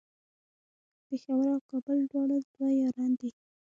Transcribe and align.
پیښور 1.07 1.45
او 1.53 1.59
کابل 1.69 1.97
دواړه 2.11 2.37
دوه 2.53 2.69
یاران 2.81 3.11
دی 3.19 3.29